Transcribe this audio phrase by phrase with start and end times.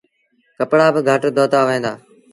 [0.57, 1.93] ڪپڙآ با گھٽ دوتآ وهيݩ دآ۔